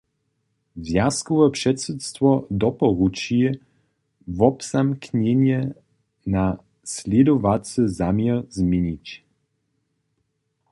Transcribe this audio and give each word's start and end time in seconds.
Zwjazkowe 0.85 1.45
předsydstwo 1.57 2.29
doporuči, 2.61 3.41
wobzamknjenje 4.37 5.59
na 6.33 6.45
slědowacy 6.91 7.81
zaměr 7.99 8.35
změnić. 8.57 9.05